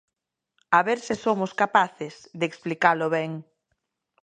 A 0.77 0.79
ver 0.87 0.99
se 1.07 1.15
somos 1.25 1.51
capaces 1.61 2.13
de 2.39 2.45
explicalo 2.49 3.05
ben. 3.15 3.31